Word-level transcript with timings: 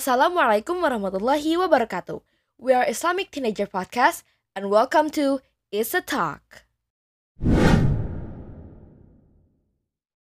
Assalamualaikum 0.00 0.80
warahmatullahi 0.80 1.60
wabarakatuh. 1.60 2.24
We 2.56 2.72
are 2.72 2.88
Islamic 2.88 3.28
Teenager 3.28 3.68
Podcast 3.68 4.24
and 4.56 4.72
welcome 4.72 5.12
to 5.12 5.44
Is 5.68 5.92
a 5.92 6.00
Talk. 6.00 6.64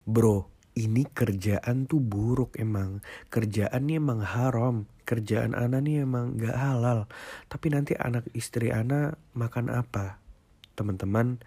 Bro, 0.07 0.47
ini 0.79 1.03
kerjaan 1.11 1.91
tuh 1.91 1.99
buruk 1.99 2.55
emang. 2.55 3.03
Kerjaannya 3.27 3.99
emang 3.99 4.23
haram. 4.23 4.87
Kerjaan 5.03 5.51
Ana 5.51 5.83
nih 5.83 6.07
emang 6.07 6.39
gak 6.39 6.55
halal. 6.55 7.11
Tapi 7.51 7.75
nanti 7.75 7.99
anak 7.99 8.31
istri 8.31 8.71
Ana 8.71 9.19
makan 9.35 9.75
apa? 9.75 10.23
Teman-teman, 10.79 11.43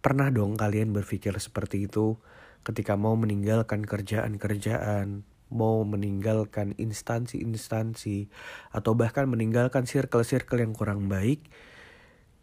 pernah 0.00 0.32
dong 0.32 0.56
kalian 0.56 0.96
berpikir 0.96 1.36
seperti 1.36 1.84
itu 1.84 2.16
ketika 2.64 2.96
mau 2.96 3.12
meninggalkan 3.12 3.84
kerjaan-kerjaan, 3.84 5.35
mau 5.52 5.86
meninggalkan 5.86 6.74
instansi-instansi 6.74 8.26
atau 8.74 8.92
bahkan 8.98 9.30
meninggalkan 9.30 9.86
circle-circle 9.86 10.58
yang 10.58 10.74
kurang 10.74 11.06
baik 11.06 11.46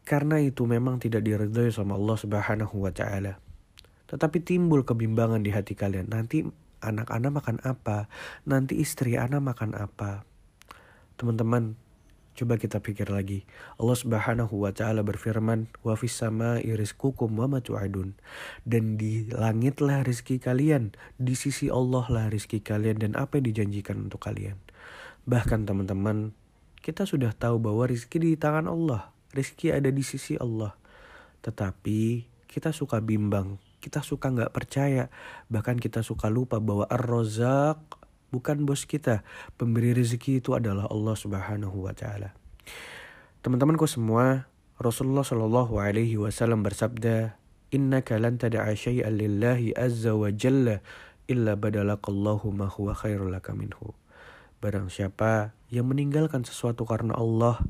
karena 0.04 0.40
itu 0.40 0.68
memang 0.68 1.00
tidak 1.00 1.24
diridhoi 1.24 1.72
sama 1.72 1.96
Allah 1.96 2.18
Subhanahu 2.20 2.76
wa 2.84 2.92
taala. 2.92 3.40
Tetapi 4.12 4.44
timbul 4.44 4.84
kebimbangan 4.84 5.42
di 5.42 5.50
hati 5.50 5.74
kalian. 5.80 6.12
Nanti 6.12 6.44
anak-anak 6.84 7.32
makan 7.32 7.58
apa? 7.64 8.12
Nanti 8.44 8.84
istri 8.84 9.16
anak 9.16 9.40
makan 9.40 9.74
apa? 9.80 10.28
Teman-teman, 11.16 11.80
coba 12.34 12.58
kita 12.58 12.82
pikir 12.82 13.10
lagi. 13.14 13.46
Allah 13.78 13.98
Subhanahu 13.98 14.66
wa 14.66 14.74
taala 14.74 15.06
berfirman, 15.06 15.70
"Wa 15.86 15.94
fis 15.94 16.18
sama'i 16.18 16.74
rizqukum 16.74 17.34
wa 17.38 17.46
ma 17.46 17.62
tu'adun." 17.62 18.18
Dan 18.66 18.98
di 18.98 19.30
langitlah 19.30 20.02
rezeki 20.02 20.42
kalian, 20.42 20.98
di 21.16 21.38
sisi 21.38 21.70
Allah 21.70 22.06
lah 22.10 22.26
rezeki 22.30 22.66
kalian 22.66 22.98
dan 23.02 23.12
apa 23.14 23.38
yang 23.40 23.54
dijanjikan 23.54 24.10
untuk 24.10 24.26
kalian. 24.26 24.58
Bahkan 25.30 25.70
teman-teman, 25.70 26.36
kita 26.84 27.08
sudah 27.08 27.32
tahu 27.32 27.64
bahwa 27.64 27.88
rezeki 27.88 28.18
di 28.20 28.32
tangan 28.36 28.68
Allah. 28.68 29.16
Rezeki 29.32 29.80
ada 29.80 29.88
di 29.88 30.04
sisi 30.04 30.36
Allah. 30.36 30.76
Tetapi 31.40 32.28
kita 32.52 32.76
suka 32.76 33.00
bimbang, 33.00 33.58
kita 33.80 34.04
suka 34.04 34.32
nggak 34.32 34.52
percaya, 34.52 35.08
bahkan 35.48 35.80
kita 35.80 36.04
suka 36.04 36.28
lupa 36.28 36.60
bahwa 36.60 36.86
Ar-Razak 36.88 38.03
bukan 38.34 38.66
bos 38.66 38.90
kita. 38.90 39.22
Pemberi 39.62 39.94
rezeki 39.94 40.42
itu 40.42 40.58
adalah 40.58 40.90
Allah 40.90 41.14
Subhanahu 41.14 41.86
wa 41.86 41.94
taala. 41.94 42.34
Teman-temanku 43.46 43.86
semua, 43.86 44.50
Rasulullah 44.82 45.22
Shallallahu 45.22 45.78
alaihi 45.78 46.18
wasallam 46.18 46.66
bersabda, 46.66 47.38
"Innaka 47.70 48.18
lan 48.18 48.42
tad'a 48.42 48.74
syai'an 48.74 49.14
lillahi 49.14 49.78
azza 49.78 50.18
wa 50.18 50.34
jalla 50.34 50.82
illa 51.30 51.54
badalakallahu 51.54 52.50
ma 52.50 52.66
huwa 52.74 52.98
khairul 52.98 53.30
laka 53.30 53.54
minhu." 53.54 53.94
Barang 54.58 54.90
siapa 54.90 55.54
yang 55.70 55.92
meninggalkan 55.92 56.42
sesuatu 56.42 56.90
karena 56.90 57.14
Allah, 57.14 57.62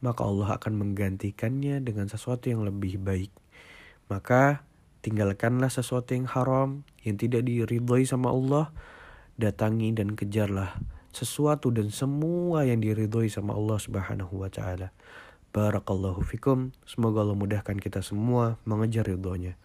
maka 0.00 0.22
Allah 0.22 0.56
akan 0.56 0.78
menggantikannya 0.78 1.82
dengan 1.82 2.06
sesuatu 2.06 2.48
yang 2.48 2.62
lebih 2.62 3.02
baik. 3.02 3.34
Maka 4.06 4.62
tinggalkanlah 5.02 5.68
sesuatu 5.74 6.14
yang 6.14 6.30
haram, 6.30 6.86
yang 7.02 7.18
tidak 7.18 7.42
diridhoi 7.42 8.06
sama 8.06 8.30
Allah, 8.30 8.70
datangi 9.36 9.92
dan 9.92 10.16
kejarlah 10.16 10.80
sesuatu 11.16 11.72
dan 11.72 11.88
semua 11.88 12.68
yang 12.68 12.84
diridhoi 12.84 13.32
sama 13.32 13.56
Allah 13.56 13.80
Subhanahu 13.80 14.44
wa 14.44 14.52
taala. 14.52 14.92
Barakallahu 15.56 16.20
fikum. 16.20 16.76
Semoga 16.84 17.24
Allah 17.24 17.32
mudahkan 17.32 17.80
kita 17.80 18.04
semua 18.04 18.60
mengejar 18.68 19.08
ridhonya. 19.08 19.56